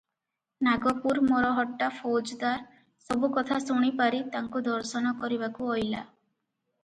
[0.67, 2.63] ନାଗପୁର ମରହଟ୍ଟା ଫୌଜଦାର
[3.09, 6.01] ସବୁ କଥା ଶୁଣି ପାରି ତାଙ୍କୁ ଦର୍ଶନ କରିବାକୁ ଅଇଲା।